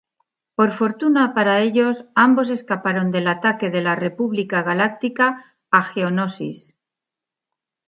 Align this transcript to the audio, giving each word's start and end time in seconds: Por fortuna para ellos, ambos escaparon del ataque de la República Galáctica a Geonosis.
Por 0.57 0.71
fortuna 0.73 1.35
para 1.35 1.59
ellos, 1.59 2.05
ambos 2.15 2.49
escaparon 2.49 3.11
del 3.11 3.27
ataque 3.27 3.69
de 3.69 3.83
la 3.83 3.93
República 3.95 4.63
Galáctica 4.63 5.55
a 5.69 5.83
Geonosis. 5.83 6.73